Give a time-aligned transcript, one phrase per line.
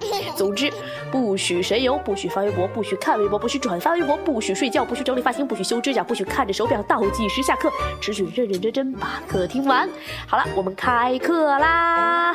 [0.36, 0.72] 总之，
[1.10, 9.88] 不许神游，不许发微博，不许看微博，不许转发微博，不许睡觉，不许整理发型，不许修指甲，不许看着手表倒计时下课，只许认认真真把课听完。
[10.26, 12.34] 好了，我们开课啦！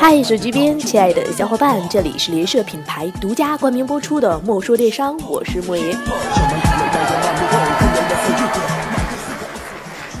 [0.00, 5.94] 嗨，手机边，亲爱的小伙伴，这里是联社品牌独家冠名播出的《莫说电商》，我是莫爷。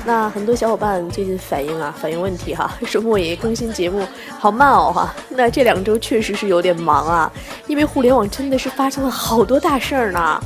[0.04, 4.06] 那很多小伙伴最近反映啊， 反映问题哈，说莫爷更新节目
[4.38, 5.14] 好慢哦哈。
[5.30, 7.32] 那这两周确实是有点忙啊，
[7.66, 10.38] 因为互联网真的是发生了好多大事儿呢。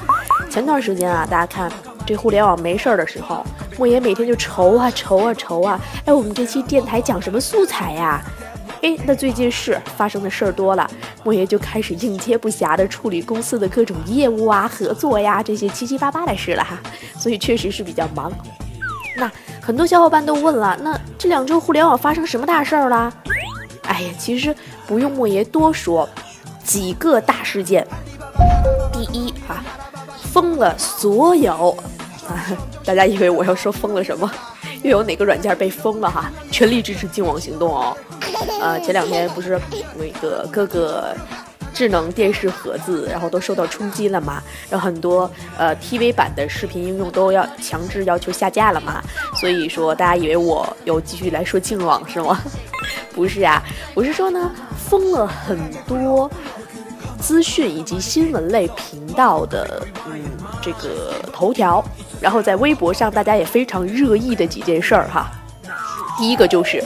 [0.48, 1.68] 前段时间啊，大家看
[2.06, 3.44] 这互联网没事儿的时候，
[3.76, 8.22] 莫爷每天就愁啊愁啊愁啊，哎，我们这期电台讲什么素材呀？
[8.84, 10.86] 哎，那最近是发生的事儿多了，
[11.22, 16.78] 莫爷就开始应接不暇的处理公司的各种业务啊、合作呀这些七七八八的事了哈，
[17.18, 18.30] 所以确实是比较忙。
[19.16, 23.10] 那很多小伙伴都问了，那这两周互联网发生什么大事儿了？
[23.84, 24.54] 哎呀，其实
[24.86, 26.06] 不用莫爷多说，
[26.62, 27.86] 几个大事件。
[28.92, 29.64] 第一啊，
[30.30, 31.74] 封了所有
[32.28, 32.36] 啊，
[32.84, 34.30] 大家以为我要说封了什么？
[34.82, 36.30] 又有哪个软件被封了哈？
[36.50, 37.96] 全力支持净网行动哦。
[38.60, 39.60] 呃，前两天不是
[39.96, 41.14] 那个各个
[41.72, 44.42] 智能电视盒子，然后都受到冲击了嘛？
[44.70, 49.02] 然后很多呃 TV 版的视频应用都要强制要求下架了嘛？
[49.34, 52.40] 所以说大家以为我又继续来说净网是吗？
[53.14, 53.62] 不是啊，
[53.94, 54.50] 我是说呢，
[54.88, 56.30] 封了很多
[57.20, 60.20] 资讯以及新闻类频道的嗯
[60.62, 61.84] 这个头条，
[62.20, 65.30] 然后在微博上大家也非常热议的几件事儿哈。
[66.18, 66.82] 第一个就是。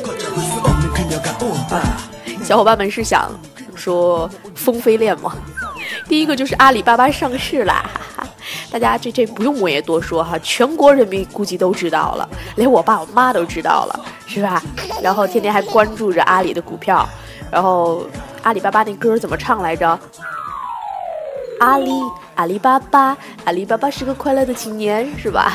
[2.43, 3.31] 小伙伴们是想
[3.75, 5.35] 说风飞恋吗？
[6.09, 7.85] 第一个就是阿里巴巴上市啦，
[8.71, 14.63] 大家这这不用我也多说哈，全国人民估计都知道了，连我爸我妈都知道了，是吧？
[15.03, 17.07] 然后天天还关注着阿里的股票，
[17.51, 18.07] 然后
[18.43, 19.99] 阿里巴巴那歌怎么唱来着？
[21.61, 21.91] 阿里
[22.37, 25.53] 阿里巴巴，阿里巴巴是个快乐的青年，是吧？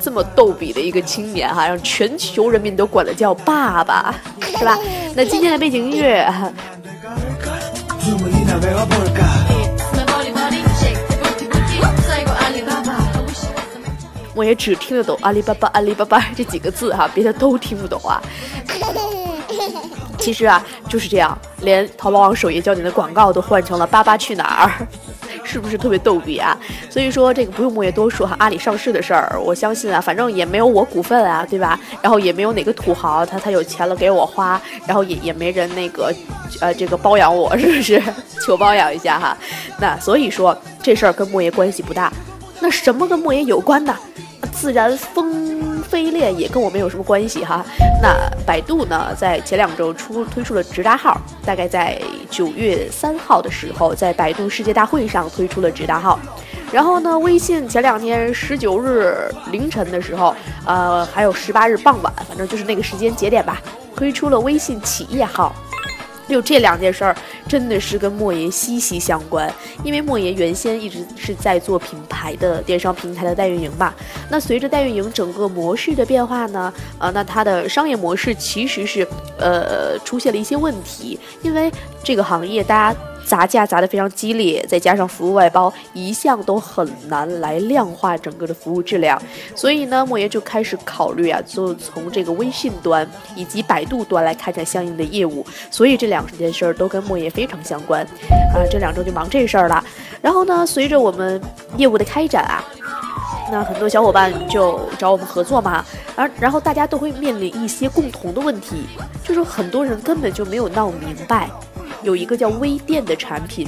[0.00, 4.14] 这么逗比的一个青年哈，让全球人民都管他叫爸爸，
[4.56, 4.78] 是吧？
[5.14, 6.26] 那今天的背景音乐，
[14.34, 18.22] 我也只听得懂阿里巴巴阿里巴巴这几个字哈，别的都听不懂啊。
[20.18, 24.86] 其实啊，就是这样，连淘宝网首页交你的广告都换成了“爸爸去哪儿”。
[25.46, 26.58] 是不是特别逗比啊？
[26.90, 31.78] 所以说这个不用莫言多说哈，阿里上市的事儿，我相信啊，反正也没有我股份啊，对吧？
[32.02, 36.12] 然后也没有哪个土豪他他有钱了给我花，然后也也没人那个，
[36.60, 38.02] 呃，这个包养我， 是不是？
[38.44, 39.36] 求包养一下哈。
[39.78, 42.12] 那所以说这事儿跟莫言关系不大。
[42.60, 43.94] 那什么跟莫言有关呢？
[44.52, 47.64] 自然风飞链也跟我们有什么关系哈？
[48.02, 48.14] 那
[48.46, 52.00] 百度呢，在前两周出推出了直达号，大概在
[52.30, 56.18] 九月三号的时候，在百度世界大会上推出了直达号。
[56.72, 60.34] 然后呢，微信前两天十九日凌晨的时候，
[60.64, 63.62] 呃，还有十八日傍晚，反正就是那个时间节点吧，
[63.94, 65.54] 推出了微信企业号。
[66.28, 67.16] 就这两件事儿，
[67.48, 69.52] 真的是跟莫言息息相关。
[69.84, 73.94] 因为莫言原先一直是在做品牌的电商平台的代运营吧。
[74.30, 79.06] 那随着代运营整个模式的变化呢，呃，那它的商业模式其实是
[79.38, 81.18] 呃出现了一些问题。
[81.42, 81.70] 因为
[82.02, 82.98] 这个行业大家。
[83.26, 89.20] 砸价砸得非常激烈，再加上服务外包，一向都很难来量化整个的服务质量。
[89.54, 95.44] 所以呢，莫言就开始考虑啊，就从这个微信端以及百度端来开展相应的业务。
[95.70, 98.02] 所以这两件事儿都跟莫言非常相关
[98.54, 98.62] 啊。
[98.70, 99.82] 这两周就忙这事儿了。
[100.22, 101.40] 然后呢，随着我们
[101.76, 102.64] 业务的开展啊，
[103.50, 105.84] 那很多小伙伴就找我们合作嘛。
[106.14, 108.86] 而然后大家都会面临一些共同的问题，
[109.24, 111.50] 就是很多人根本就没有闹明白。
[112.02, 113.66] 有一个叫微店的产品，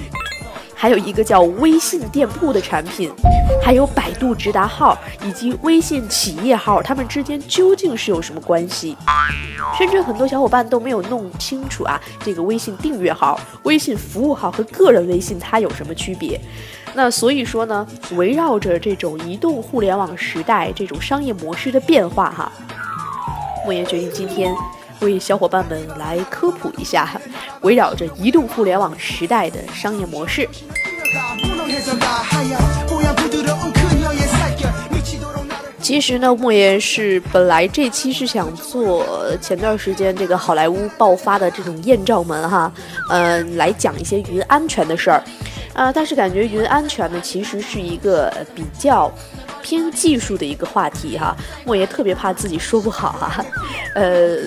[0.75, 3.11] 还有一个叫微信店铺的产品，
[3.63, 8.97] 还有百度直达号以及微信企业号，它们之间究竟是有什么关系？
[9.77, 16.41] 甚至很多小伙伴都没有弄清楚啊，这个微信订阅号、微信服务号和个人微信它有什么区别？
[16.95, 22.51] 那所以说呢，围绕着这种移动互联网时代这种商业模式的变化哈，
[23.65, 24.55] 莫言决定今天
[25.01, 27.21] 为小伙伴们来科普一下，
[27.63, 30.49] 围绕着移动互联网时代的商业模式。
[35.81, 39.07] 其实呢，莫言是本来这期是想做
[39.41, 42.71] 前段时间这个好莱坞爆发的这种艳照门哈，
[43.09, 45.23] 嗯，来讲一些云安全的事儿，
[45.73, 49.11] 啊，但是感觉云安全呢，其实是一个比较
[49.63, 51.35] 偏技术的一个话题哈，
[51.65, 53.45] 莫言特别怕自己说不好哈，
[53.95, 54.41] 呃。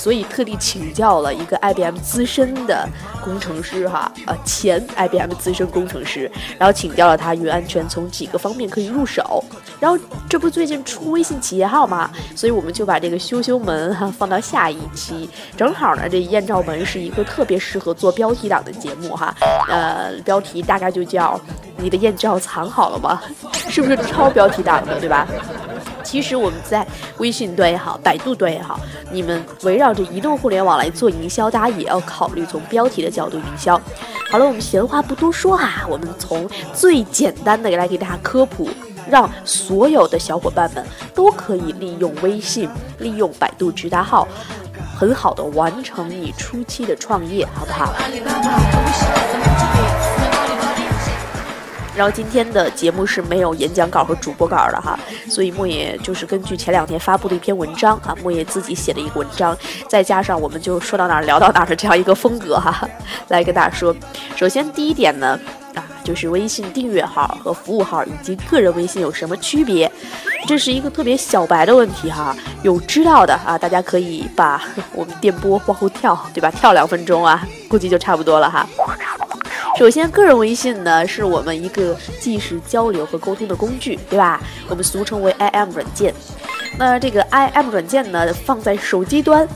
[0.00, 2.88] 所以特地请教了一个 IBM 资深的
[3.22, 9.44] 工程师哈，呃，前 IBM 资深工程师，然后请教了他云安全从几个方面可以入手。
[9.78, 12.10] 然后这不最近出微信企业号嘛？
[12.34, 19.34] 所以我们就把这个羞羞门哈放到下一期，正好呢，这艳照门是一个特别适合做标题党的节目哈。
[19.68, 21.38] 呃，标题大概就叫
[21.76, 23.20] 你的艳照藏好了吗？
[23.68, 25.26] 是不是超标题党的，对吧？
[26.02, 26.86] 其实我们在
[27.18, 28.78] 微信端也好，百度端也好，
[29.10, 33.80] 你们围绕着移动互联网来做营销，大家也要考虑从标题的角度营销。
[34.30, 38.68] 好了，我们闲话不多说哈，我们从最简单的来给大家科普。
[39.08, 42.68] 让所有的小伙伴们都可以利用微信、
[42.98, 44.28] 利用百度直达号，
[44.96, 47.92] 很好的完成你初期的创业，好不好？
[52.00, 54.98] 然后今天的节目是没有演讲稿和主播稿的哈，
[55.28, 59.54] 所以莫野就是根据前两天发布的一篇文章啊，莫野自己写的一个文章，
[59.86, 62.88] 再加上我们就说到哪儿聊到哪儿的这样一个风格哈，
[63.28, 63.94] 来跟大家说。
[64.34, 65.38] 首先第一点呢。
[65.74, 69.90] 啊就是微信订阅号和服务号以及个人微信有什么区别？
[70.46, 74.62] 这是一个特别小白的问题哈，有知道的啊，大家可以把
[74.94, 76.50] 我们电波往后跳，对吧？
[76.50, 78.66] 跳两分钟啊，估计就差不多了哈。
[79.78, 84.40] 首先，个人微信呢是我们一个即时交流和沟通的工具，对吧？
[84.68, 86.12] 我们俗称为 IM 软件。
[86.78, 89.46] 那这个 IM 软件呢，放在手机端。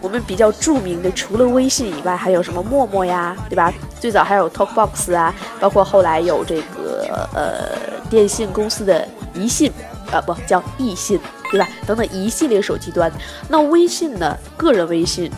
[0.00, 3.72] 我们比较著名的，除了微信以外，还有什么陌陌呀，对吧？
[3.98, 9.72] 最早还有 TalkBox 啊，包括后来有这个呃电信公司的宜信，
[10.12, 11.18] 啊不叫易信，
[11.50, 11.66] 对吧？
[11.86, 13.10] 等等一系列手机端。
[13.48, 14.36] 那微信呢？
[14.56, 15.30] 个人微信，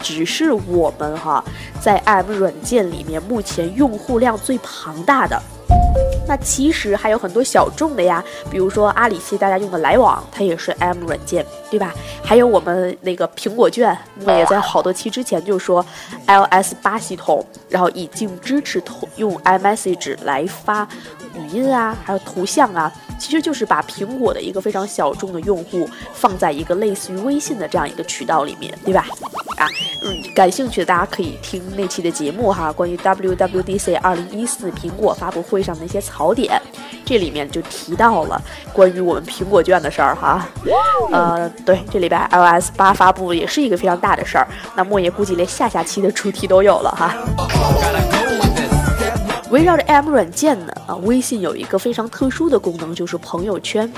[0.00, 1.44] 只是我们哈
[1.80, 5.40] 在 IM 软件里面目前用户量最庞大的。
[6.26, 11.94] 那其实还有很多小众的呀，比如说阿里系大家用的来往，它也是 M 软件，对吧？
[12.22, 15.84] 还有我们那个苹果券，我也在好多期之前就说
[16.26, 20.86] ，iOS 八系统，然后已经支持通用 iMessage 来发
[21.34, 29.06] 语音啊，还有图像啊，其实就是把苹果的一个非常小众的用户放在一个类似于微信的这样一个渠道里面，对吧？
[29.56, 29.66] 啊，
[30.04, 36.60] 嗯，感兴趣的大家可以听那期的节目哈，关于 WWDC 二零一四苹果发布会上的一些槽点，
[37.06, 38.40] 这里面就提到了
[38.72, 40.46] 关于我们苹果券的事儿哈。
[41.10, 44.46] 呃，对，这礼拜 iOS 八发布也是一个非常大的事儿，
[44.76, 47.14] 那莫言估计连下下期的主题都有了哈。
[49.56, 53.90] 围绕着 M 软件呢，啊，微信有一个非常特殊的功能，就是朋友圈。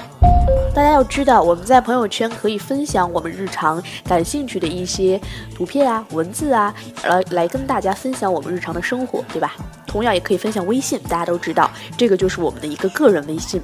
[0.73, 5.21] 大家要知道，我们在朋友圈可以分享我们日常感兴趣的一些
[5.57, 6.73] 图片啊、文字啊，
[7.03, 9.57] 来来跟大家分享我们日常的生活，对吧？
[9.85, 13.61] 同样也可以分享微信，大家都知道，这个就是我们的一个个人微信。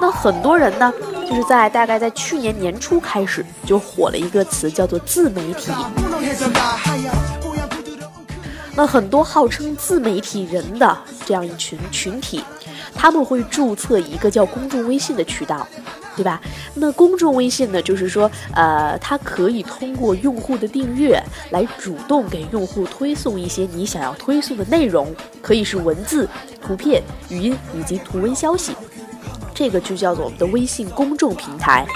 [0.00, 0.94] 那很多人呢，
[1.28, 5.72] 就是在大概在去年年初开始就火了一个词，叫做自媒体。
[8.78, 12.44] 那很多号称自媒体人的这样一群群体，
[12.94, 15.66] 他们会注册一个叫公众微信的渠道。
[16.14, 16.40] 对吧？
[16.74, 17.80] 那公众微信呢？
[17.80, 26.28] 就是说，呃，它可以通过用户的订阅来主动给用户推送一些你想要推送的内容，可以是文字、
[26.60, 28.72] 图片、语音以及图文消息。
[29.54, 31.86] 这个就叫做我们的微信公众平台。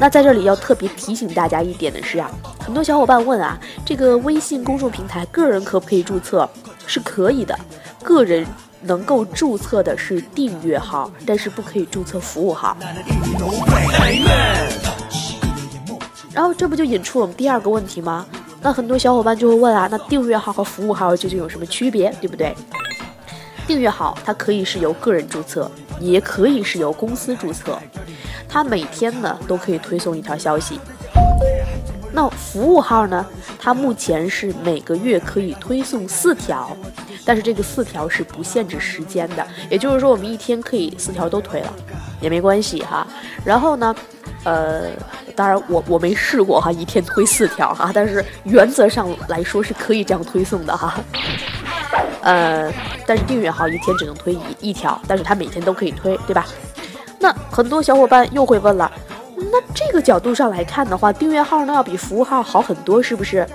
[0.00, 2.28] 那在这里要特别提醒大家一点的是啊，
[2.58, 6.48] 很多小伙伴问啊，这个微信公众平台个人可不可以注册？
[6.86, 7.56] 是可以的，
[8.02, 8.44] 个人。
[8.82, 12.74] 能够注册的是订阅号，但是不可以注册服务号。
[16.32, 18.24] 然后这不就引出我们第二个问题吗？
[18.62, 22.56] 那很多小伙伴就会问啊，那订阅号和服务号究竟有什么区别，对不对？
[23.66, 27.78] 订阅号它可以是由个人注册，也可以是由公司注册，
[28.50, 30.80] 它每天呢都可以推送一条消息。
[32.12, 33.24] 那服务号呢？
[33.62, 36.76] 它目前是每个月可以推送四条，
[37.24, 41.72] 但是这个四条是不限制时间的，也就是说我们一天可以四条都推了，
[42.20, 43.06] 也没关系哈。
[43.44, 43.94] 然后呢，
[44.42, 44.90] 呃，
[45.36, 50.98] 当然我我没试过哈，一天推四条哈，但是原则上来说是可以这样推送的哈。
[52.22, 52.72] 呃，
[53.06, 56.44] 但是订阅号一天只能推一一条，但是它每天都可以推，对吧？
[57.20, 58.90] 那很多小伙伴又会问了，
[59.36, 63.46] 那这个角度上来看的话，订阅号呢要比服务号好很多，是不是？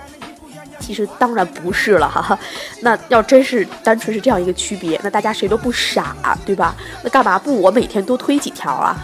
[0.79, 2.37] 其实当然不是了哈哈，
[2.81, 6.75] 那要真是单纯是这样一个区别，那大家谁都不傻，对吧？
[7.01, 8.95] 那干嘛不我每天多推几条啊？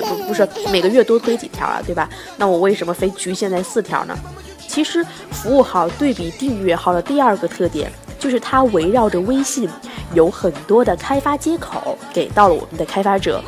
[0.00, 2.08] 不不是每个月多推几条啊，对吧？
[2.38, 4.18] 那我为什么非局限在四条呢？
[4.66, 9.68] 其实服务号对比订阅号的第二个特点，就是它围绕着微信
[10.14, 13.40] 有很多的开发接口给到了我们的开发者。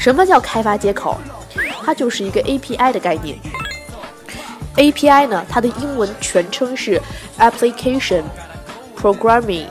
[0.00, 1.18] 什么叫开发接口？
[1.84, 3.36] 它就是一个 API 的概念。
[4.76, 6.98] API 呢，它的英文全称是
[7.38, 8.22] Application
[8.98, 9.66] Programming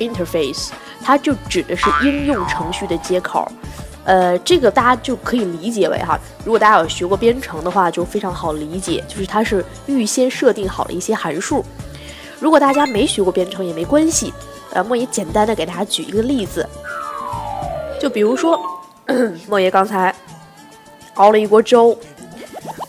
[0.00, 0.70] Interface，
[1.04, 3.46] 它就指的是应用程序的接口。
[4.04, 11.64] 呃，这个大家就可以理解为哈，如果大家有学过编程的话，就非常好理解，就是它是预先设定好了一些函数。
[12.40, 14.34] 如果大家没学过编程也没关系，
[14.72, 16.68] 呃，莫言简单的给大家举一个例子，
[18.00, 18.58] 就比如说，
[19.48, 20.14] 莫爷刚才
[21.14, 21.96] 熬了一锅粥。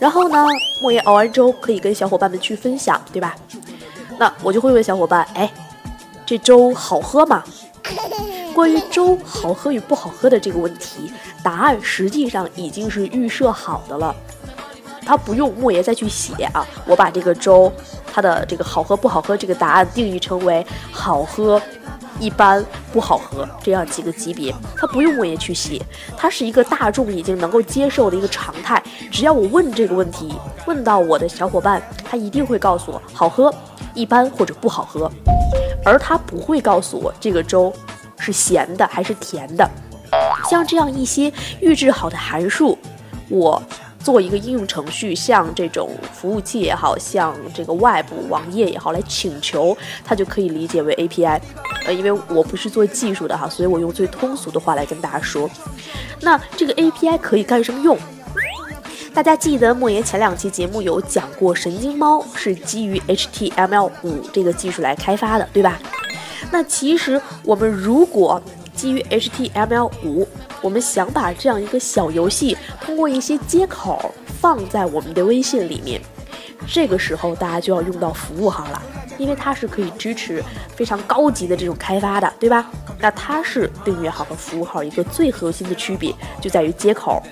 [0.00, 0.44] 然后呢，
[0.82, 3.36] 莫爷熬完粥可以跟小伙伴们去分享，对吧？
[4.18, 5.50] 那我就会问小伙伴，哎，
[6.26, 7.42] 这粥好喝吗？
[8.54, 11.12] 关于粥好喝与不好喝的这个问题，
[11.42, 14.14] 答案实际上已经是预设好的了，
[15.06, 16.66] 他不用莫爷再去写啊。
[16.86, 17.72] 我把这个粥
[18.12, 21.60] 它的这个好喝不好喝这个答案定义成为好喝。
[22.22, 25.82] 一般不好喝，这样几个级别，它不用我也去写，
[26.16, 28.80] 它是一个大众已经能够接受的一个常态。
[29.10, 30.32] 只要我问这个问题，
[30.64, 33.52] 问到我的小伙伴，他一定会告诉我好喝、
[33.92, 35.10] 一般或者不好喝，
[35.84, 37.72] 而他不会告诉我这个粥
[38.20, 39.68] 是咸的还是甜的。
[40.48, 42.78] 像这样一些预制好的函数，
[43.28, 43.60] 我。
[44.02, 51.40] 做一个应用程序，像这种服务器也好像这个外部网页也好，来请求它就可以理解为 API。
[51.86, 55.48] 呃，因为我不是做技术的哈，所以我用最通俗的话来跟大家说。
[56.20, 57.96] 那这个 API 可以干什么用？
[59.14, 63.90] 大家记得莫言前两期节目有讲过，神经猫是基于 HTML5
[64.32, 65.78] 这个技术来开发的，对吧？
[66.50, 68.40] 那其实我们如果
[68.82, 70.26] 基于 HTML5，
[70.60, 76.00] 我们想把这样一个小游戏通过一些接口放在我们的微信里面，
[76.66, 78.82] 这个时候大家就要用到服务号了，
[79.18, 80.42] 因为它是可以支持
[80.74, 82.68] 非常高级的这种开发的，对吧？
[82.98, 87.22] 那它是订阅号和服务号一个最核心的区别，就在于接口。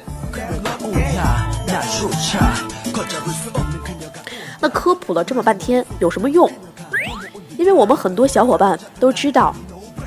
[4.61, 6.49] 那科普了这么半天有什么用？
[7.59, 9.53] 因为我们很多小伙伴都知道。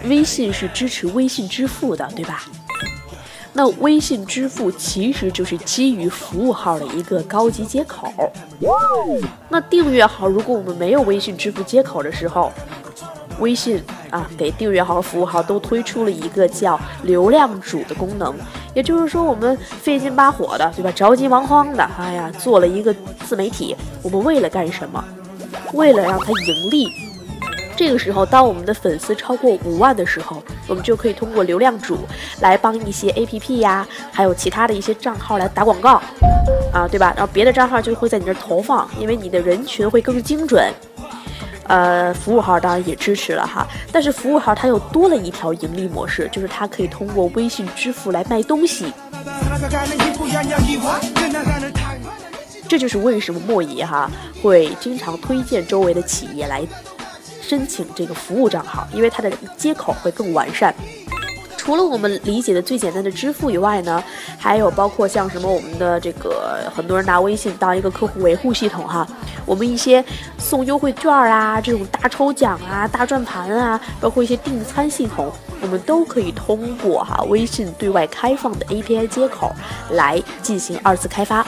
[0.06, 2.44] 微信是支持微信支付的，对吧？
[3.56, 8.12] 那微信支付其实就是基于服务号的一个高级接口。
[9.48, 12.52] 那订阅号，如果我们没有微信支付接口的时候，
[13.40, 13.80] 微信
[14.10, 18.34] 啊给订阅号和服务号都推出了一个叫流量主的功能，
[18.74, 20.92] 也就是说我们费劲巴火的，对吧？
[20.92, 22.92] 着急忙慌的，哎呀，做了一个
[23.28, 25.04] 自媒体，我们为了干什么？
[25.74, 26.88] 为了让它盈利。
[27.76, 31.98] 这个时候，当我们的粉丝超过五万的时候，我们就可以通过流量主
[32.40, 36.02] 来帮一些 APP 呀，还有其他的一些账号来打广告，
[36.72, 37.14] 啊，对吧？
[37.18, 40.72] 然后别的账号就会在你这投放，因为你的人群会更精准。
[41.68, 48.94] 呃，服务号当然也支持了哈，但是服务号它又多了一条盈利模式，就是它可以通过微信支付来卖东西。
[52.68, 54.12] 这就是为什么莫爷哈
[54.42, 56.62] 会经常推荐周围的企业来。
[57.54, 60.74] 申请这个服务账号，因为它的接口会更完善。
[61.56, 64.04] 除了我们理解的最简单的支付以外呢，
[64.40, 69.08] 还有包括像什么我们的这个很多人拿微信当一个客户维护系统哈，
[69.46, 70.04] 我们一些
[70.40, 75.32] 送优惠券啊，这种大抽奖啊、大转盘啊，包括一些订餐系统，
[75.62, 79.54] 我们都可以通过哈微信对外开放的 API 接口
[79.92, 81.46] 来进行二次开发。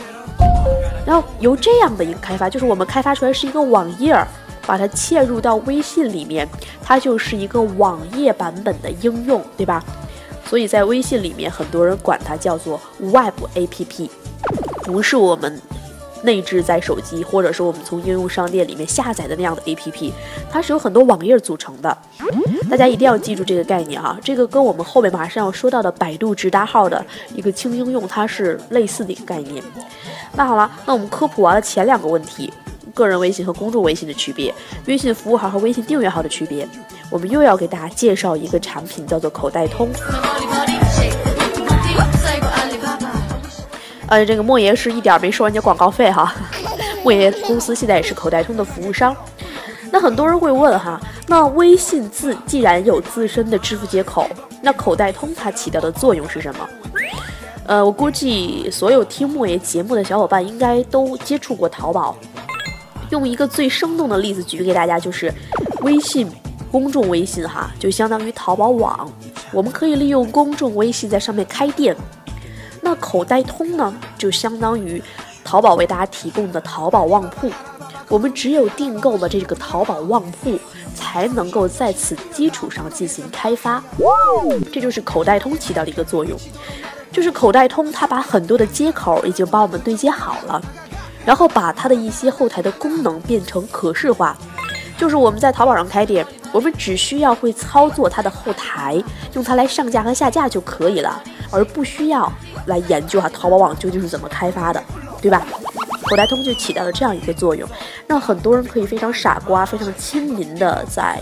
[1.04, 4.28] 然后由这样的一个开发，就是我们开发出来是一个网页儿。
[4.66, 6.48] 把它嵌入到微信里面，
[6.84, 9.84] 它就是一个网页版本的应用，对吧？
[10.48, 14.10] 所以在微信里面，很多人管它叫做 Web APP，
[14.84, 15.60] 不是我们
[16.22, 20.12] 内置在手机或者是我们从应用商店里面下载的那样的 APP，
[20.52, 21.98] 它是由很多网页组成的。
[22.70, 27.04] 大家一定要记住这个概念哈，这个跟我们后面马上要说到的百度直达号的
[27.36, 29.64] 一个轻应用，它是类似的一个概念。
[30.36, 32.52] 那好了，那我们科普完了前两个问题。
[32.96, 34.52] 个人微信和公众微信的区别，
[34.88, 36.68] 微信服务号和微信订阅号的区别，
[37.12, 39.90] 我们又要给大家介绍一个产品，叫做口袋通。
[44.08, 46.34] 呃，这个莫爷是一点没收人家广告费哈，
[47.04, 49.16] 莫爷公司现在也是口袋通的服务商。
[49.92, 54.30] 那很多人会问哈，那微信自既然有自身的支付接口，
[54.62, 56.70] 那口袋通它起到的作用是什么？
[57.66, 62.16] 呃，我估计所有听莫言节目的小伙伴应该都接触过淘宝。
[63.10, 65.34] 用一个最生动的例子举给大家，就是
[65.82, 66.28] 微信
[66.72, 69.12] 公众微信哈，就相当于淘宝网。
[69.52, 71.96] 我们可以利用公众微信在上面开店。
[72.82, 75.02] 那口袋通呢，就相当于
[75.44, 77.50] 淘宝为大家提供的淘宝旺铺。
[78.08, 80.60] 我们只有订购了这个淘宝旺铺，
[80.94, 83.84] 才能够在此基础上进行开发。
[84.72, 86.38] 这就是口袋通起到的一个作用。
[87.12, 90.62] 就是口袋通，它把很多的接口已经帮我们对接好了，
[91.26, 94.38] 然后把它的一些后台的功能变成可视化。
[94.98, 99.04] 就是我们在淘宝上开店，我们只需要会操作它的后台，
[99.34, 102.32] 用它来上架和下架就可以了，而不需要
[102.68, 104.82] 来研究啊淘宝网究竟是怎么开发的，
[105.22, 105.46] 对吧？
[106.08, 107.68] 口袋通就起到了这样一个作用，
[108.06, 111.20] 让很多人可以非常傻瓜、非常亲民的在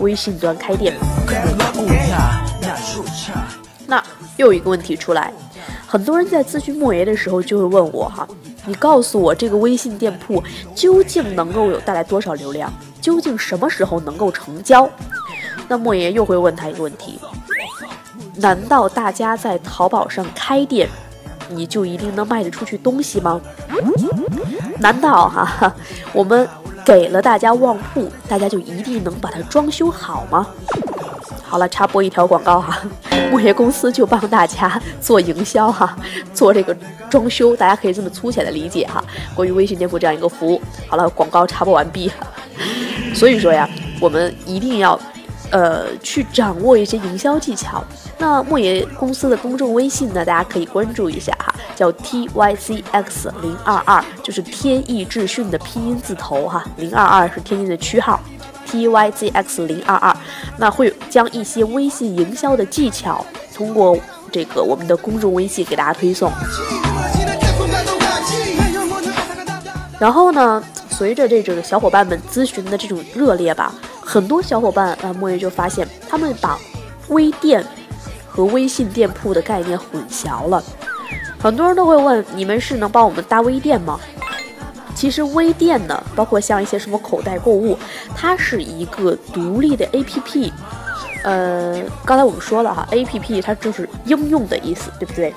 [0.00, 0.92] 微信端开店。
[3.86, 4.02] 那
[4.36, 5.32] 又有一个问题出来，
[5.92, 8.26] 很多人在咨询莫爷的时候就会问我哈，
[8.64, 10.42] 你告诉我这个微信店铺
[10.74, 12.72] 究竟能够有带来多少流量？
[12.98, 14.88] 究竟什么时候能够成交？
[15.68, 17.20] 那莫爷又会问他一个问题：
[18.36, 20.88] 难道大家在淘宝上开店，
[21.50, 23.38] 你就一定能卖得出去东西吗？
[24.78, 25.74] 难道哈
[26.14, 26.48] 我们
[26.86, 30.46] 给了大家旺铺，大家就一定能把它装修好吗？
[31.52, 32.80] 好了，插播一条广告哈，
[33.30, 35.94] 木爷公司就帮大家做营销哈，
[36.32, 36.74] 做这个
[37.10, 39.04] 装修，大家可以这么粗浅的理解哈。
[39.34, 42.10] 关于微信店铺这样一个服务，好了，广告插播完毕。
[43.14, 43.68] 所以说呀，
[44.00, 44.98] 我们一定要，
[45.50, 47.84] 呃，去掌握一些营销技巧。
[48.16, 58.18] 那莫爷公司的公众微信呢，大家可以关注一下哈，叫 T Y C X 零二二，就是天意智讯的拼音字头哈，零二二是天津的区号。
[58.72, 60.16] T Y Z X 零二二，
[60.56, 63.22] 那会将一些微信营销的技巧
[63.54, 63.98] 通过
[64.32, 66.32] 这个我们的公众微信给大家推送。
[69.98, 76.58] 然后呢，随着这个小伙伴们咨询的这种热烈吧，很多小伙伴啊，莫言就发现他们把
[77.08, 77.62] 微店
[78.26, 80.64] 和微信店铺的概念混淆了。
[81.38, 84.00] 很多人都会问：你们是能帮我们搭微店吗？
[84.94, 87.78] 其实微店呢，包括像一些什么口袋购物，
[88.14, 90.52] 它是一个独立的 APP。
[91.24, 95.32] 呃，刚才我们说了哈，APP 它就是应用的意思，对不对？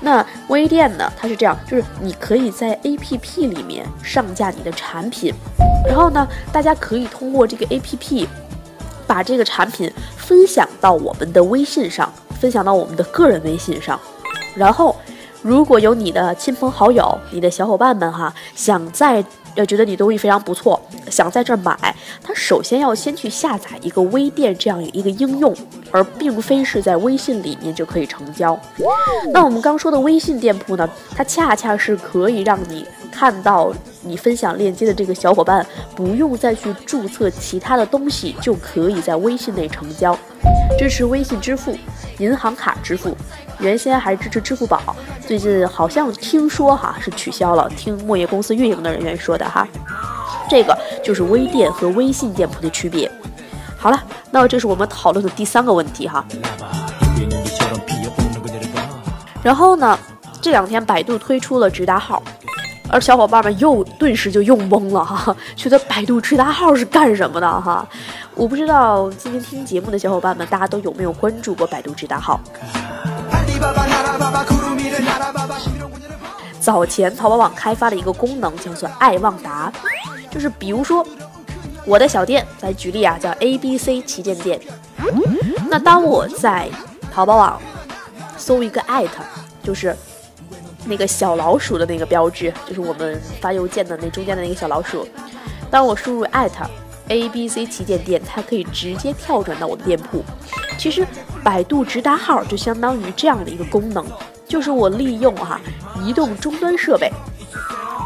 [0.00, 5.32] 那微店呢，它是这样，就是你可以在 APP 里面上架你的产品，
[5.86, 8.26] 然后呢，大家可以通过这个 APP
[9.06, 13.98] 把这个产品分享到我们的微信上，分享到我们的个人微信上，
[14.54, 14.94] 然后。
[15.42, 19.24] 如果有你的亲朋好友、你的小伙伴们哈，想在
[19.56, 25.54] 呃觉得你东西非常不错，想在这儿买，他首先要先去下载一个微店这样一个应用，
[25.90, 28.58] 而并非是在微信里面就可以成交。
[29.32, 40.16] 那我们刚说的微信店铺呢，它恰恰是可以让你看到你分享链接的这个小伙伴，不用再去注册其他的东西，就可以在微信内成交。
[40.78, 41.76] 支持微信支付、
[42.18, 43.14] 银行卡支付，
[43.62, 44.80] 原先还支持支付宝，
[45.24, 47.70] 最近好像听说哈是取消了。
[47.76, 49.66] 听莫言公司运营的人员说的哈，
[50.50, 53.10] 这个就是微店和微信店铺的区别。
[53.78, 56.24] 好了，那这是我们讨论的第三个问题哈。
[59.44, 59.96] 然后呢，
[60.40, 62.20] 这两天百度推出了直达号。
[62.88, 67.86] 而小伙伴们又顿时就用懵了哈， 觉得百度直达号是干什么的哈？
[68.34, 72.38] 我不知道今天听节目的小伙伴们，大家都有没有关注过百度直达号？
[76.60, 79.72] 早前淘宝网开发的一个功能叫做爱旺达，
[80.30, 81.06] 就是比如说
[81.84, 84.60] 我的小店，来举例啊，叫 A B C 旗舰店。
[85.68, 86.68] 那当我在
[87.12, 87.60] 淘宝网
[88.36, 89.22] 搜一个艾特，
[89.62, 89.96] 就是。
[90.84, 95.06] 那个小老鼠的那个标志，就是我们发邮件的那中间的那个小老鼠。
[95.70, 96.68] 当我输入艾特
[97.12, 100.24] @ABC 旗舰店，它可以直接跳转到我的店铺。
[100.78, 101.06] 其实
[101.44, 104.04] 百度直达号就相当于这样的一个功能，
[104.48, 105.60] 就是我利用哈
[106.02, 107.12] 移动终端设备，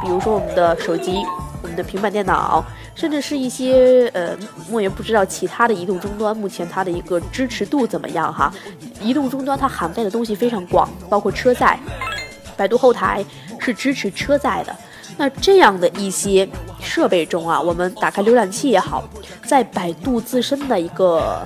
[0.03, 1.23] 比如说我们的手机、
[1.63, 2.65] 我们的平板电脑，
[2.95, 4.37] 甚至是一些呃，
[4.71, 8.53] 我也不知道其他的移动终端目前它的一个支持度怎么样哈。
[9.01, 11.79] 移动终端它涵盖的东西非常广，包括车载。
[12.57, 13.25] 百度后台
[13.59, 14.75] 是支持车载的，
[15.19, 16.49] 那这样的一些
[16.87, 19.03] 设备中啊，我们打开浏览器也好，
[19.45, 21.45] 在百度自身的一个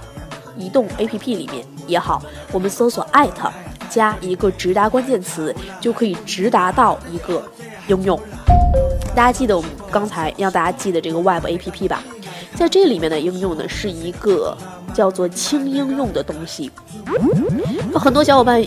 [0.57, 2.23] 移动 APP 里面也好，
[2.53, 3.51] 我们搜索艾特
[3.89, 7.43] 加一个直达关键词，就可以直达到一个
[7.89, 8.21] 应用。
[9.17, 12.05] 大家记得我们刚才让大家记得这个 Web APP 吧？
[12.55, 14.57] 在这里面的应用呢，是一个
[14.93, 16.71] 叫做轻应用的东西。
[17.95, 18.63] 很多小伙伴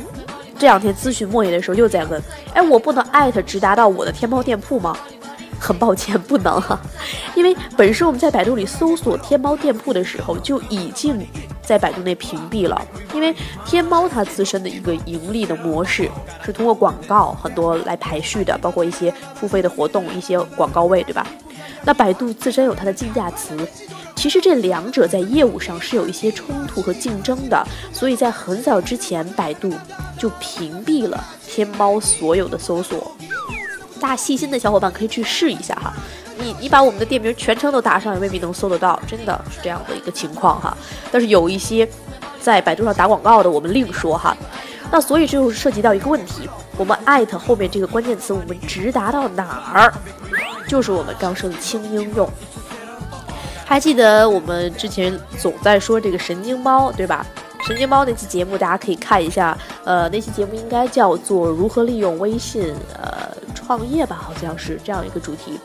[0.57, 2.21] 这两天咨询莫爷的时候又在问：
[2.53, 4.97] 哎，我不能艾特直达到我的天猫店铺吗？
[5.63, 6.77] 很抱歉，不能哈，
[7.35, 11.25] 因为本身我们在百度里搜索天猫店铺的时候，就已经
[11.61, 12.85] 在百度内屏蔽了。
[13.13, 13.33] 因为
[13.65, 16.09] 天猫它自身的一个盈利的模式
[16.43, 21.25] 是通过广告很多来排序的，包括一些付费的活动、一些广告位，对吧？
[21.85, 23.57] 那百度自身有它的竞价词，
[24.15, 29.71] 其实这两者在业务上是有一些冲突和竞争的，所以在很早之前，百度
[30.17, 33.15] 就屏蔽了天猫所有的搜索。
[34.03, 35.93] 大细心的小伙伴可以去试一下哈，
[36.37, 40.77] 你你把我们的店名全称都打上，也未必能搜得到，真的是这样的一个情况哈。
[41.09, 41.87] 但是有一些
[42.41, 44.35] 在百度上打广告的，我们另说哈。
[44.91, 49.93] 那所以这就涉及到一个问题，我们艾特后面这个关键词，我们直达到哪儿？
[50.67, 52.29] 就是我们刚说的轻应用。
[53.63, 57.25] 还记得我们之前总在说这个神经猫，对吧？
[57.65, 63.22] 神经猫那期节目大家可以看一下，呃，那期节目应该叫做如何利用微信，呃。
[63.65, 65.59] 创业吧，好像是这样一个主题。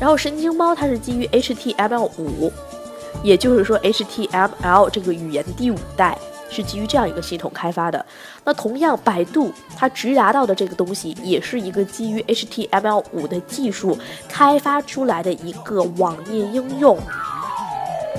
[0.00, 2.52] 然后神经猫它是基于 HTML 五，
[3.22, 6.18] 也就是说 HTML 这个语言第五代
[6.50, 8.04] 是基于这样一个系统开发的。
[8.44, 13.96] 那同样，百度它直达到的这个东西也是一个基于 HTML 五的技术
[14.28, 16.98] 开发出来的一个网页应用。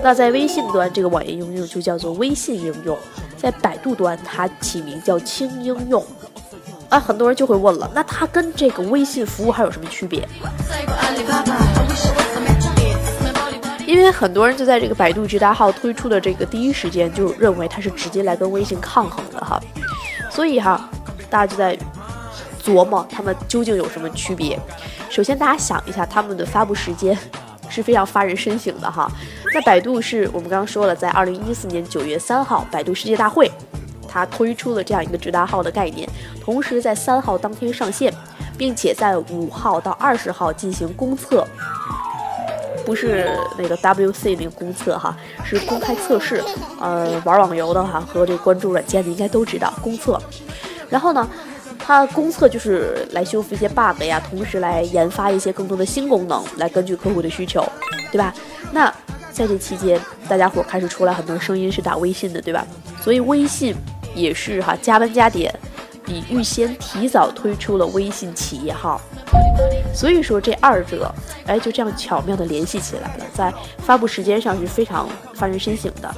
[0.04, 2.96] 那在微信端，这个网页应用就叫做微信应用；
[3.38, 6.04] 在百度端，它起名叫轻应用。
[6.89, 10.28] 啊，很多人就会问了，那它跟这个微信服务还有什么区别？
[13.86, 19.60] 因为很多人就在这个百度直达号推出的这个第一时间就认为它是直接来跟微信抗衡的哈，
[20.30, 20.89] 所以哈，
[21.30, 21.78] 大家就在
[22.63, 24.60] 琢磨他们究竟有什么区别。
[25.10, 27.17] 首先，大家想一下，他们的发布时间
[27.69, 29.10] 是非常发人深省的哈。
[29.54, 33.50] 那百度是我们刚刚说了，在二零一四年九月三号，百度世界大会。
[34.17, 36.10] 它推出了这样一个直达号的概念，
[36.41, 38.12] 同时在三号当天上线，
[38.58, 41.45] 并且在五号到二十号进行公测，
[42.84, 46.43] 不是那个 WC 那个公测哈，是公开测试。
[46.82, 50.19] 呃，玩网游的哈和这关注软件的应该都知道公测。
[50.89, 51.27] 然后呢，
[51.77, 57.63] 它公测就是来修复一些 bug 呀，同时来研发一些更多的新功能，来根据客户的需求，
[58.12, 58.34] 对吧？
[58.71, 58.91] 那
[59.32, 62.65] 在这期间，大家伙开始出来很多声音是打微信的，对吧？
[63.03, 63.75] 所以微信。
[64.17, 65.53] 也是哈，加班加点，
[66.03, 68.99] 比预先提早推出了微信企业号，
[69.93, 71.13] 所以说这二者，
[71.45, 76.13] 哎，就这样巧妙的联系起来了，在发布时间上是非常发人深省的。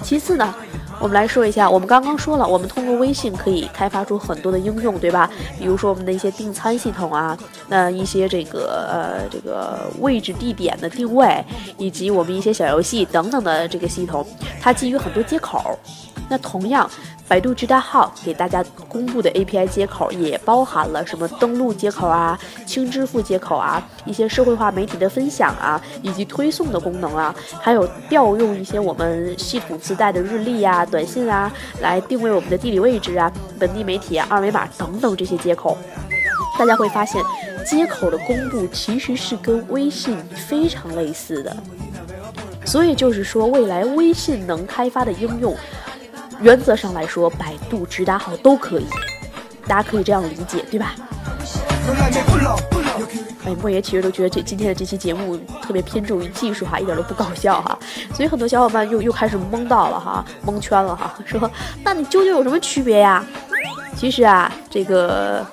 [0.00, 0.54] 其次呢，
[1.00, 5.28] 我们来说一下，我们刚刚说了，我们通过微信可以开发出很多的应用，对吧？
[5.58, 7.36] 比如说我们的一些订餐系统啊，
[7.68, 11.44] 那一些这个呃这个位置地点的定位，
[11.78, 14.24] 以及我们一些小游戏等等的这个系统，
[14.60, 15.76] 它基于很多接口。
[16.28, 16.88] 那同样，
[17.26, 35.76] 百度直达号给大家公布的 API 接口也包含了什么登录接口啊、轻支付接口啊、一些社会化媒体的分享啊，以及推送的功能啊，还有调用一些我们系统自带的日历啊、短信啊，来定位我们的地理位置啊、本地媒体啊、二维码等等这些接口。
[36.58, 37.22] 大家会发现，
[37.64, 41.56] 接口的公布其实是跟微信非常类似的，
[42.64, 45.56] 所以就是说，未来微信能开发的应用。
[46.40, 48.86] 原则上来说，百度直达号都可以，
[49.66, 50.94] 大家可以这样理解，对吧？
[53.44, 57.78] 哎，莫言其实都觉得这今天的这期节目特别偏重于技术哈，一点都不搞笑哈，
[58.14, 61.50] 所以很多小伙伴又又开始懵到了哈，蒙圈了哈，说
[61.82, 63.24] 那你究竟有什么区别呀？
[63.96, 65.44] 其实啊，这个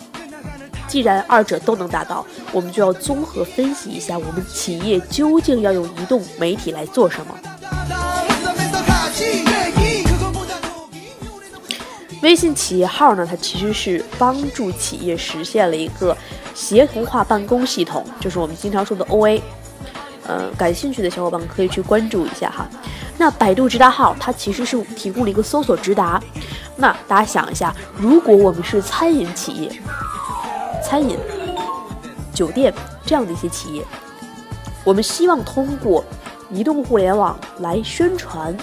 [0.88, 7.36] 既然二者都能达到，我们就要综合分析一下，我们企业究竟要用移动媒体来做什么。
[12.26, 16.18] 微信企业号呢，它其实是帮助企业实现了一个
[16.56, 19.40] 协同化办公系统，就是我们经常说的 OA。
[20.28, 22.68] 嗯，感兴趣的小伙伴可以去关注一下哈。
[23.20, 26.20] 那百度直达号它其实是提供了一个搜索直达。
[26.76, 29.72] 那大家想一下，如果我们是餐饮企业、
[30.84, 31.16] 餐饮、
[32.34, 32.74] 酒店
[33.06, 33.86] 这样的一些企业，
[34.84, 36.04] 我们希望通过
[36.50, 38.58] 移动互联网来宣传，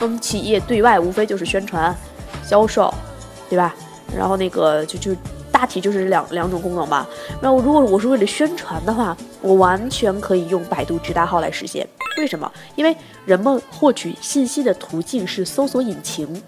[0.00, 1.96] 我们企业对外无非就是宣传。
[2.44, 2.92] 销售，
[3.48, 3.74] 对吧？
[4.16, 5.12] 然后那个就就
[5.52, 7.06] 大体就是两两种功能吧。
[7.40, 11.86] 那如果我是为了宣传的话，我完全可以用百度直达号来实现。
[12.18, 12.50] 为什么？
[12.74, 16.42] 因为人们获取信息的途径是搜索引擎。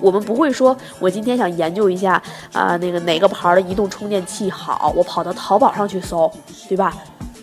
[0.00, 2.20] 我们不会说，我今天想研究一下
[2.52, 6.32] 啊，那个哪个牌的移动充电器好，我跑到淘宝上去搜，
[6.68, 6.96] 对吧？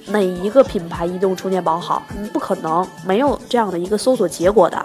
[0.08, 2.02] 哪一个品牌移动充电宝好？
[2.18, 4.84] 嗯，不可能，没有这样的一个搜索结果的。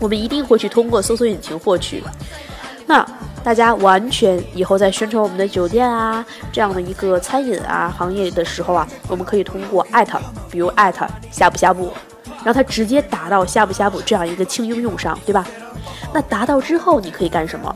[0.00, 2.02] 我们一定会去通过搜索引擎获取。
[2.86, 3.06] 那
[3.44, 11.92] 大家完全以后在宣传我们的酒店啊这样的一个餐饮啊行业的时候啊，我们可以通过艾特，比如艾特呷哺呷哺，
[12.44, 15.46] 让它直接打到呷哺呷哺这样一个轻应用上，对吧？
[16.12, 17.74] 那达到之后，你可以干什么？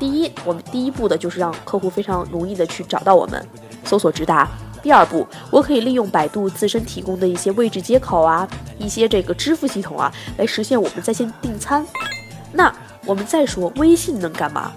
[0.00, 3.46] 第一，我们第一步的就是让客户非常容易的去找到我们，
[3.84, 4.48] 搜索直达。
[4.82, 8.46] 第二步，我可以利用百度自身提供的一些位置接口啊，
[8.78, 11.86] 一些这个支付系统啊，来实现我们在线订餐。
[12.52, 12.74] 那
[13.06, 14.72] 我们再说微信能干嘛？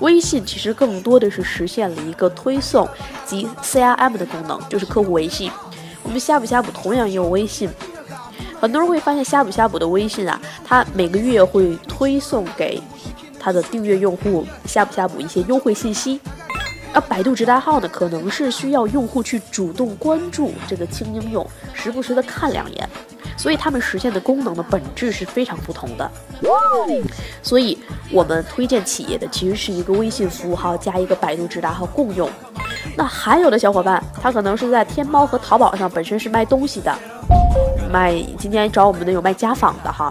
[0.00, 2.88] 微信其实更多的是实现了一个推送
[3.24, 5.50] 及 CRM 的功能，就是客户维系。
[6.02, 7.68] 我们呷哺呷哺同样也有微信。
[8.60, 12.82] 很多人会发现呷哺呷哺的微信啊，它每个月会推送给
[13.38, 16.20] 它的订阅用户呷哺呷哺一些优惠信息。
[16.96, 22.88] 而百度直达号呢，可能是需要用户去主动关注这个轻应用，时不时的看两眼，
[23.36, 26.10] 所以他们实现的功能的本质是非常不同的。
[27.42, 27.78] 所以
[28.10, 32.30] 我们推荐企业的其实是一个微信服务号加一个百度直达号共用。
[32.96, 36.96] 那还有的小伙伴，他可能是在天猫和淘宝上本身是卖东西的。
[37.92, 40.10] 卖今天找我们的有卖家纺的哈，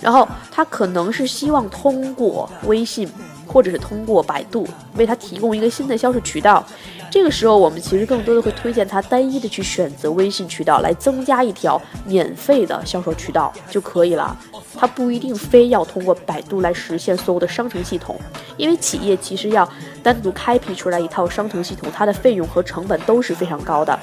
[0.00, 3.06] 然后他可能是希望通过微信
[3.46, 6.64] 或者是通过百度为他提供一个新的销售渠道，
[7.10, 14.36] 这个时候我们其实更多的会推荐他单一的去选择微信渠道来增加一条免费的销售渠道就可以了，
[14.76, 18.18] 他不一定非要通过百度来实现所有的商城系统，
[18.56, 19.68] 因为企业其实要
[20.02, 23.98] 单独开辟出来一套商城系统，它的费用和成本都是非常高的，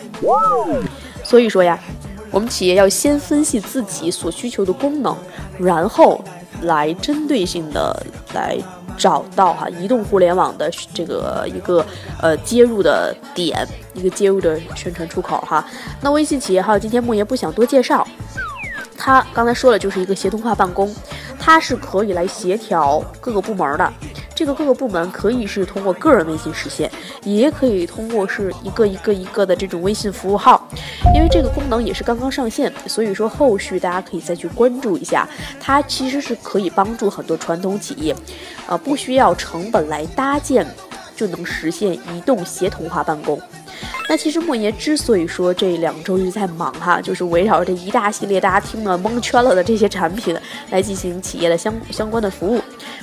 [1.24, 1.80] 所以说呀。
[2.34, 5.14] 我们企业要先分析自己所需求的功能，
[5.60, 6.24] 然后
[6.62, 8.58] 来针对性的来
[9.02, 11.84] 找到哈移动互联网的这个一个
[12.22, 15.66] 呃接入的点，一个接入的宣传出口哈。
[16.02, 18.08] 那微信企业号今天莫言不想多介绍，
[18.96, 20.94] 他刚才说了就是一个协同化办公，
[21.40, 23.92] 它是可以来协调各个部门的。
[24.42, 26.92] 这个各个部门可以是通过个人微信实现，
[27.24, 30.68] 也可以通过是一个一个一个的这种微信服务号，
[31.14, 35.30] 因为这个功能也是刚刚上线，所以说后续大家可以再去关注一下。
[35.60, 38.16] 它其实是可以帮助很多传统企业，
[38.66, 40.66] 呃，不需要成本来搭建，
[41.16, 43.40] 就能实现移动协同化办公。
[44.10, 50.36] 那其实莫言之所以说这两周一直在忙哈，就是围绕这一大系列大家听了蒙圈了的这些产品
[50.72, 52.60] 来进行企业的相相关的服务。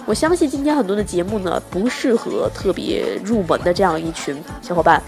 [0.09, 5.03] 我相信今天很多的节目呢，不适合特别入门的这样一群小伙伴，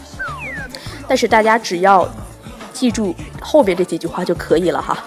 [1.08, 2.06] 但是大家只要
[2.74, 5.02] 记住后面这几句话就可以了哈。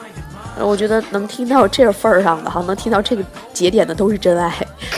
[0.59, 4.51] 我觉得能听到这份儿上的哈，能听到这个节点的都是真爱，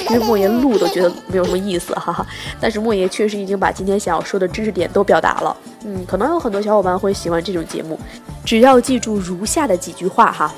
[0.09, 2.25] 因为莫言录都觉得没有什么意思哈哈。
[2.61, 7.99] 但是莫言确实已经把今天想要说的知识点都表达了，嗯，可能有很多小伙伴会喜欢这种节目，
[8.45, 10.53] 只要记住如下的几句话哈。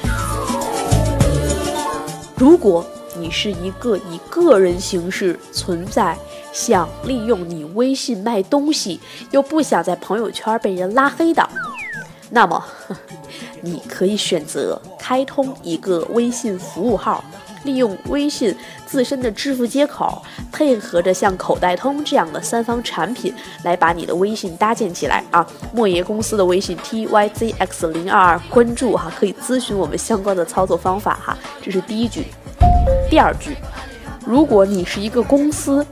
[2.36, 2.86] 如果
[3.28, 6.18] 你是一个以个人形式存在，
[6.54, 11.46] 想利用你微信卖东西，又不想在朋友圈被人拉黑的，
[12.30, 12.64] 那么
[13.60, 17.22] 你可以选择开通一个微信服务号，
[17.66, 25.46] 利用微信自身的支付接口，配合着像口袋通这样的三方产品，来把你的微信搭建起来啊！
[25.74, 31.38] 莫爷公司的微信 t y z x 零二二，关注哈，可以咨询我们相关的操作方法哈。
[31.62, 32.28] 这是第一句。
[33.10, 33.56] 第二句，
[34.26, 35.86] 如果你是一个公司，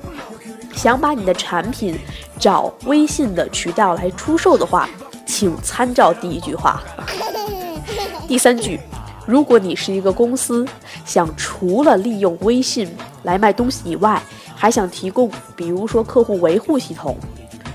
[0.73, 1.97] 想把你的产品
[2.37, 4.89] 找微信的渠道来出售的话，
[5.25, 6.83] 请参照第一句话。
[8.27, 8.79] 第三句，
[9.25, 10.67] 如果你是一个公司，
[11.05, 14.21] 想除了利用微信来卖东西以外，
[14.53, 17.15] 还想提供，比如说客户维护系统，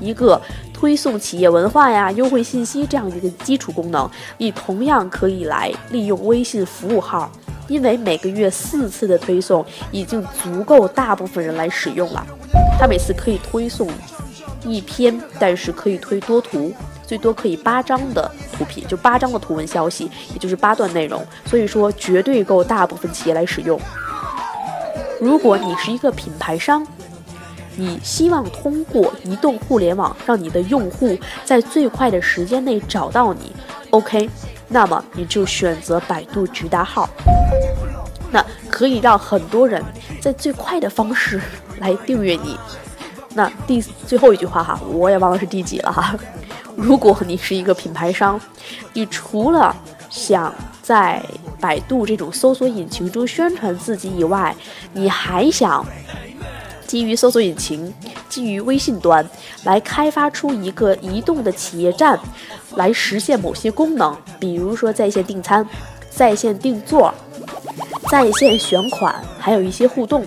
[0.00, 0.38] 一个
[0.74, 7.31] 推送企业文化呀、优惠信息这样一个基础功能，你同样可以来利用微信服务号。
[7.70, 12.26] 因为每个月四次的推送已经足够大部分人来使用了，
[12.78, 13.88] 他每次可以推送
[14.64, 16.74] 一篇，但是可以推多图，
[17.06, 23.80] 最多可以八张的图片，就八张的图文消息，也就是八段内容，所以说绝对够大部分企业来使用。
[25.20, 26.85] 如果你是一个品牌商，
[27.76, 33.54] 你希望通过移动互联网让你的用户在最快的时间内找到你
[33.90, 34.28] ，OK，
[34.70, 37.11] 那么你就选择百度直达号。
[38.33, 39.85] 那可以让很多人
[40.20, 41.40] 在最快的方式
[41.78, 42.56] 来订阅你。
[43.35, 46.14] 那第最后一句话哈，我也忘了是第几了哈。
[46.76, 48.40] 如果你是一个品牌商，
[48.92, 49.74] 你除了
[50.09, 51.20] 想在
[51.61, 54.54] 百度这种搜索引擎中宣传自己以外，
[54.92, 55.85] 你还想
[56.90, 57.94] 基于搜索引擎
[58.29, 59.24] 基于微信端
[59.62, 62.18] 来开发出一个移动的企业站，
[62.74, 65.64] 来实现某些功能，比如说在线订餐、
[66.11, 67.14] 在线订座、
[68.11, 70.26] 在线选款，还有一些互动，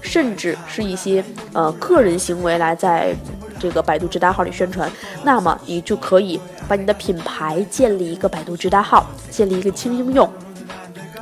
[0.00, 3.12] 甚至是一些呃个人行为来在
[3.58, 4.88] 这个百度直达号里宣传。
[5.24, 10.32] 那么你就可以把你的品牌建立一个百度直达号，建立一个轻应用，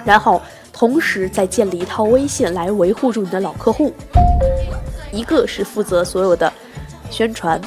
[0.04, 0.42] 然后。
[0.74, 3.92] 同时再建立一套微信来维护住你的老客户，
[5.12, 6.52] 一个是负责所有的
[7.10, 7.60] 宣传，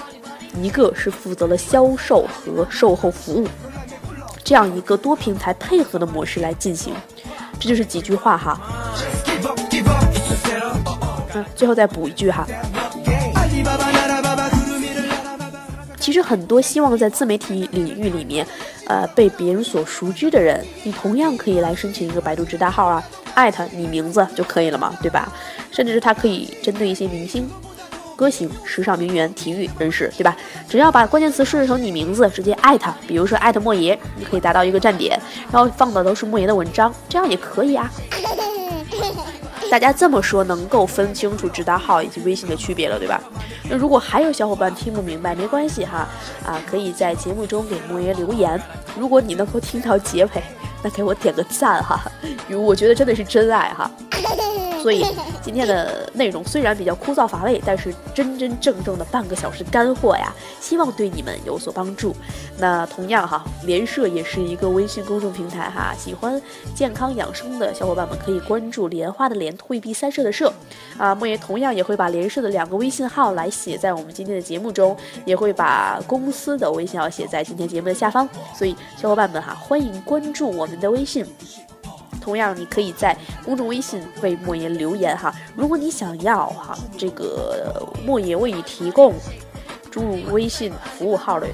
[0.62, 3.48] 一个是负责了销售和售后服务，
[4.44, 6.94] 这样一个多平台配合的模式来进行，
[7.60, 8.60] 这就是几句话哈。
[11.36, 12.48] 嗯，最后再补一句哈。
[16.00, 18.46] 其实很多希望在自媒体领域里面，
[18.88, 23.04] 呃，被别人所熟知的人，你同样可以来申请一个百度直达号啊，
[23.36, 25.32] 艾特你名字就可以了嘛，对吧？
[25.72, 27.48] 甚至是它可以针对一些明星、
[28.16, 30.36] 歌星、时尚名媛、体育人士，对吧？
[30.68, 35.20] 只要把关键词设置成你名字，直接艾特，比如说艾特莫爷，你可以达到一个站点，
[35.52, 37.92] 然后放的都是莫爷的文章，这样也可以啊。
[39.70, 43.20] 大家这么说，能够分清楚直达号以及微信的区别了，对吧？
[43.68, 46.08] 那如果还有小伙伴听不明白，没关系哈，
[46.46, 48.62] 啊，可以在节目中给莫爷留言。
[48.98, 50.44] 如果你能够听到结尾，
[50.86, 52.00] 那给我点个赞哈，
[52.56, 53.90] 我觉得真的是真爱哈。
[54.86, 55.04] 所以
[55.42, 62.16] 今天的内容虽然比较枯燥乏味，但是真真正正的半个小时干货呀，希望对你们有所帮助。
[62.60, 66.40] 那同样哈，联社也是一个微信公众平台哈，喜欢
[66.76, 70.54] 健康养生的小伙伴们可以关注莲花的莲，退避三舍的舍。
[71.00, 74.96] 啊，莫言同样也会把联社的两个微信号来写在我们今天的节目中，
[75.26, 78.30] 也会把公司的微信号写在今天节目的下方。
[78.56, 81.26] 所以小伙伴们哈，欢迎关注我们的微信。
[82.26, 85.32] 同样，你可以在公众微信为莫言留言哈。
[85.56, 89.14] 如果你想要哈，这个莫言为你提供
[89.92, 91.48] 诸如微信服务号的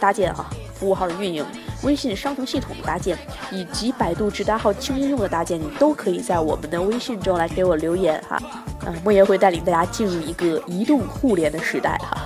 [0.00, 1.44] 搭建哈，服务号的运营，
[1.82, 3.18] 微信商城系统的搭建，
[3.52, 8.38] 以及百度直达号轻应用的搭建，你都可以在我们的微信中来给我留言哈。
[8.86, 12.16] 嗯，莫言会带领大家进入一个移动互联的时代哈。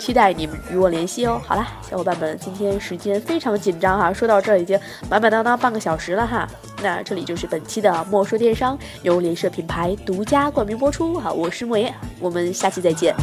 [0.00, 1.40] 期待你们与我联系哦。
[1.46, 6.48] 好了，小伙伴们，今天时间非常紧张哈，说到这已经满满当当半个小时了哈。
[6.82, 11.30] 那这里就是本期的莫说电商，由联社品牌独家冠名播出哈。
[11.30, 13.14] 我是莫言，我们下期再见。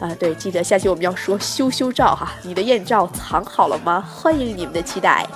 [0.00, 4.00] 啊，对，记得下期我们要说羞羞照哈，你的艳照藏好了吗？
[4.00, 5.26] 欢迎你们的期待。